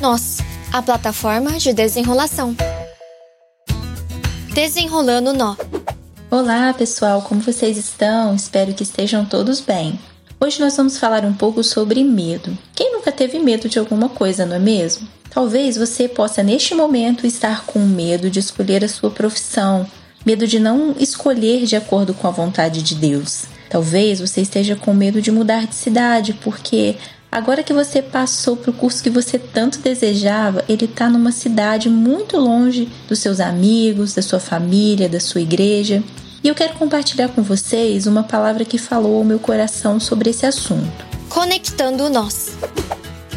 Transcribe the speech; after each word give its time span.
Nós, 0.00 0.38
a 0.74 0.82
plataforma 0.82 1.52
de 1.52 1.72
desenrolação. 1.72 2.54
Desenrolando 4.52 5.32
nó. 5.32 5.56
Olá, 6.30 6.74
pessoal, 6.74 7.22
como 7.22 7.40
vocês 7.40 7.78
estão? 7.78 8.34
Espero 8.34 8.74
que 8.74 8.82
estejam 8.82 9.24
todos 9.24 9.58
bem. 9.58 9.98
Hoje 10.38 10.60
nós 10.60 10.76
vamos 10.76 10.98
falar 10.98 11.24
um 11.24 11.32
pouco 11.32 11.64
sobre 11.64 12.04
medo. 12.04 12.56
Quem 12.74 12.92
nunca 12.92 13.10
teve 13.10 13.38
medo 13.38 13.70
de 13.70 13.78
alguma 13.78 14.10
coisa, 14.10 14.44
não 14.44 14.56
é 14.56 14.58
mesmo? 14.58 15.08
Talvez 15.30 15.78
você 15.78 16.06
possa 16.06 16.42
neste 16.42 16.74
momento 16.74 17.26
estar 17.26 17.64
com 17.64 17.78
medo 17.78 18.28
de 18.28 18.38
escolher 18.38 18.84
a 18.84 18.88
sua 18.88 19.10
profissão, 19.10 19.86
medo 20.26 20.46
de 20.46 20.60
não 20.60 20.94
escolher 20.98 21.64
de 21.64 21.74
acordo 21.74 22.12
com 22.12 22.28
a 22.28 22.30
vontade 22.30 22.82
de 22.82 22.94
Deus. 22.94 23.44
Talvez 23.70 24.20
você 24.20 24.42
esteja 24.42 24.76
com 24.76 24.92
medo 24.92 25.22
de 25.22 25.30
mudar 25.30 25.66
de 25.66 25.74
cidade, 25.74 26.34
porque 26.34 26.96
Agora 27.30 27.62
que 27.62 27.72
você 27.72 28.00
passou 28.00 28.56
para 28.56 28.70
o 28.70 28.74
curso 28.74 29.02
que 29.02 29.10
você 29.10 29.38
tanto 29.38 29.80
desejava, 29.80 30.64
ele 30.68 30.86
está 30.86 31.08
numa 31.08 31.32
cidade 31.32 31.88
muito 31.90 32.38
longe 32.38 32.88
dos 33.08 33.18
seus 33.18 33.40
amigos, 33.40 34.14
da 34.14 34.22
sua 34.22 34.40
família, 34.40 35.08
da 35.08 35.20
sua 35.20 35.40
igreja. 35.40 36.02
E 36.42 36.48
eu 36.48 36.54
quero 36.54 36.74
compartilhar 36.74 37.28
com 37.28 37.42
vocês 37.42 38.06
uma 38.06 38.22
palavra 38.22 38.64
que 38.64 38.78
falou 38.78 39.18
ao 39.18 39.24
meu 39.24 39.38
coração 39.38 39.98
sobre 39.98 40.30
esse 40.30 40.46
assunto. 40.46 41.04
Conectando 41.28 42.08
nós. 42.08 42.56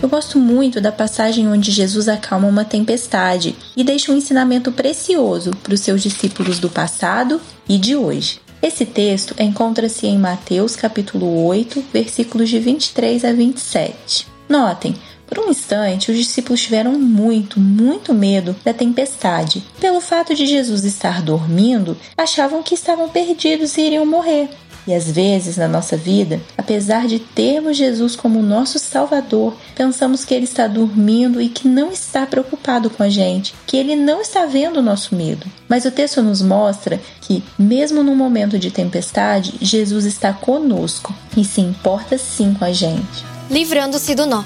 Eu 0.01 0.07
gosto 0.07 0.39
muito 0.39 0.79
da 0.79 0.93
passagem 0.93 1.47
onde 1.49 1.71
Jesus 1.71 2.07
acalma 2.07 2.47
uma 2.47 2.63
tempestade 2.63 3.53
e 3.75 3.83
deixa 3.83 4.13
um 4.13 4.15
ensinamento 4.15 4.71
precioso 4.71 5.51
para 5.61 5.73
os 5.73 5.81
seus 5.81 6.01
discípulos 6.01 6.57
do 6.57 6.69
passado 6.69 7.41
e 7.67 7.77
de 7.77 7.97
hoje. 7.97 8.39
Esse 8.61 8.85
texto 8.85 9.33
encontra-se 9.39 10.05
em 10.05 10.17
Mateus 10.17 10.75
capítulo 10.75 11.45
8, 11.45 11.85
versículos 11.93 12.49
de 12.49 12.59
23 12.59 13.23
a 13.23 13.31
27. 13.31 14.27
Notem, 14.49 14.95
por 15.25 15.39
um 15.39 15.49
instante, 15.49 16.11
os 16.11 16.17
discípulos 16.17 16.61
tiveram 16.61 16.93
muito, 16.99 17.59
muito 17.59 18.13
medo 18.13 18.55
da 18.65 18.73
tempestade. 18.73 19.63
Pelo 19.79 20.01
fato 20.01 20.35
de 20.35 20.45
Jesus 20.45 20.83
estar 20.83 21.21
dormindo, 21.21 21.95
achavam 22.17 22.61
que 22.61 22.73
estavam 22.73 23.07
perdidos 23.07 23.77
e 23.77 23.81
iriam 23.81 24.05
morrer. 24.05 24.49
E 24.89 24.93
às 24.95 25.11
vezes 25.11 25.55
na 25.55 25.67
nossa 25.67 25.95
vida, 25.95 26.41
apesar 26.57 27.05
de 27.05 27.19
termos 27.19 27.77
Jesus 27.77 28.15
como 28.15 28.41
nosso 28.41 28.79
Salvador, 28.79 29.55
pensamos 29.75 30.25
que 30.25 30.33
Ele 30.33 30.45
está 30.45 30.65
dormindo 30.65 31.39
e 31.39 31.47
que 31.47 31.67
não 31.67 31.91
está 31.91 32.25
preocupado 32.25 32.89
com 32.89 33.03
a 33.03 33.07
gente, 33.07 33.53
que 33.67 33.77
Ele 33.77 33.95
não 33.95 34.19
está 34.19 34.47
vendo 34.47 34.77
o 34.77 34.81
nosso 34.81 35.13
medo. 35.13 35.45
Mas 35.67 35.85
o 35.85 35.91
texto 35.91 36.23
nos 36.23 36.41
mostra 36.41 36.99
que, 37.21 37.43
mesmo 37.55 38.01
no 38.01 38.15
momento 38.15 38.57
de 38.57 38.71
tempestade, 38.71 39.53
Jesus 39.61 40.05
está 40.05 40.33
conosco 40.33 41.13
e 41.37 41.45
se 41.45 41.61
importa 41.61 42.17
sim 42.17 42.55
com 42.55 42.65
a 42.65 42.73
gente. 42.73 43.23
Livrando-se 43.47 44.15
do 44.15 44.25
nó. 44.25 44.43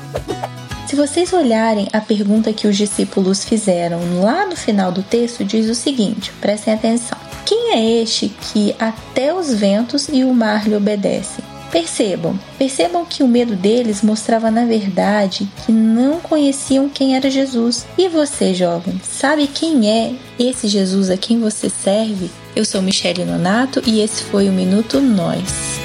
Se 0.89 0.97
vocês 0.97 1.31
olharem 1.31 1.88
a 1.94 2.02
pergunta 2.02 2.52
que 2.52 2.67
os 2.67 2.75
discípulos 2.75 3.45
fizeram 3.45 4.21
lá 4.21 4.45
no 4.45 4.58
final 4.58 4.91
do 4.91 5.03
texto, 5.03 5.45
diz 5.45 5.69
o 5.69 5.73
seguinte: 5.73 6.33
prestem 6.41 6.73
atenção. 6.73 7.22
Quem 7.45 7.73
é 7.73 8.02
este 8.02 8.30
que 8.30 8.73
até 8.80 9.33
os 9.33 9.53
ventos 9.53 10.08
e 10.08 10.23
o 10.23 10.33
mar 10.33 10.67
lhe 10.67 10.75
obedecem? 10.75 11.44
Percebam, 11.72 12.39
percebam 12.58 13.03
que 13.03 13.23
o 13.23 13.27
medo 13.27 13.55
deles 13.55 14.02
mostrava 14.03 14.52
na 14.52 14.63
verdade 14.63 15.49
que 15.66 15.71
não 15.71 16.19
conheciam 16.19 16.88
quem 16.88 17.16
era 17.16 17.31
Jesus. 17.31 17.86
E 17.97 18.08
você, 18.08 18.53
jovem, 18.53 19.02
sabe 19.03 19.47
quem 19.47 19.89
é 19.89 20.14
esse 20.38 20.67
Jesus 20.67 21.09
a 21.09 21.17
quem 21.17 21.39
você 21.39 21.69
serve? 21.69 22.30
Eu 22.55 22.64
sou 22.64 22.81
Michele 22.81 23.25
Nonato 23.25 23.81
e 23.86 24.02
esse 24.02 24.23
foi 24.23 24.47
o 24.47 24.53
Minuto 24.53 25.02
Nós. 25.02 25.80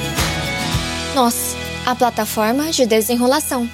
Nós, 1.15 1.57
a 1.87 1.95
plataforma 1.95 2.71
de 2.71 2.85
desenrolação. 2.85 3.69